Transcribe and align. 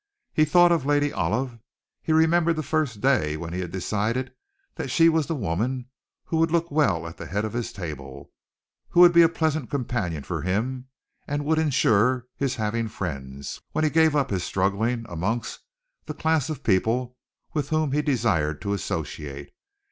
He 0.33 0.45
thought 0.45 0.71
of 0.71 0.83
Lady 0.83 1.13
Olive. 1.13 1.59
He 2.01 2.11
remembered 2.11 2.55
the 2.55 2.63
first 2.63 3.01
day 3.01 3.37
when 3.37 3.53
he 3.53 3.59
had 3.59 3.69
decided 3.69 4.33
that 4.73 4.89
she 4.89 5.09
was 5.09 5.27
the 5.27 5.35
woman 5.35 5.91
who 6.25 6.37
would 6.37 6.49
look 6.49 6.71
well 6.71 7.05
at 7.07 7.17
the 7.17 7.27
head 7.27 7.45
of 7.45 7.53
his 7.53 7.71
table, 7.71 8.31
who 8.89 9.01
would 9.01 9.13
be 9.13 9.21
a 9.21 9.29
pleasant 9.29 9.69
companion 9.69 10.23
for 10.23 10.41
him, 10.41 10.87
and 11.27 11.45
would 11.45 11.59
insure 11.59 12.25
his 12.35 12.55
having 12.55 12.87
friends, 12.87 13.61
when 13.73 13.83
he 13.83 13.91
gave 13.91 14.15
up 14.15 14.31
his 14.31 14.43
struggling, 14.43 15.05
amongst, 15.07 15.59
the 16.07 16.15
class 16.15 16.49
of 16.49 16.63
people 16.63 17.15
with 17.53 17.69
whom 17.69 17.91
he 17.91 18.01
desired 18.01 18.59
to 18.63 18.73
associate. 18.73 19.51